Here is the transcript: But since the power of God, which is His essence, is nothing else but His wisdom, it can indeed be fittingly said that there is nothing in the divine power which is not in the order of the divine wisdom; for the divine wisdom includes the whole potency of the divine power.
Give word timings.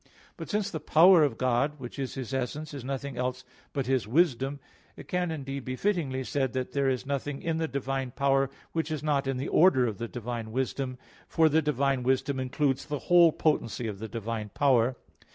But 0.35 0.49
since 0.49 0.71
the 0.71 0.79
power 0.79 1.23
of 1.23 1.37
God, 1.37 1.77
which 1.79 1.99
is 1.99 2.15
His 2.15 2.33
essence, 2.33 2.73
is 2.73 2.83
nothing 2.83 3.17
else 3.17 3.43
but 3.71 3.85
His 3.85 4.07
wisdom, 4.07 4.59
it 4.97 5.07
can 5.07 5.29
indeed 5.29 5.63
be 5.63 5.75
fittingly 5.75 6.23
said 6.23 6.53
that 6.53 6.71
there 6.71 6.89
is 6.89 7.05
nothing 7.05 7.39
in 7.39 7.57
the 7.57 7.67
divine 7.67 8.09
power 8.09 8.49
which 8.71 8.89
is 8.89 9.03
not 9.03 9.27
in 9.27 9.37
the 9.37 9.47
order 9.49 9.85
of 9.85 9.99
the 9.99 10.07
divine 10.07 10.51
wisdom; 10.51 10.97
for 11.27 11.49
the 11.49 11.61
divine 11.61 12.01
wisdom 12.01 12.39
includes 12.39 12.83
the 12.87 12.97
whole 13.13 13.31
potency 13.31 13.85
of 13.85 13.99
the 13.99 14.07
divine 14.09 14.49
power. 14.55 14.95